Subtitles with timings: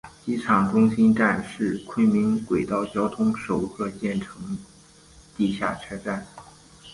[0.25, 4.57] 机场中心站是昆明轨道交通首个建成
[5.37, 6.25] 地下车站。